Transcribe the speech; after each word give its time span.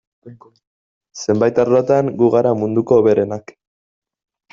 Zenbait 1.19 1.61
arlotan 1.63 2.09
gu 2.21 2.31
gara 2.37 2.53
munduko 2.63 2.99
hoberenak. 3.01 3.55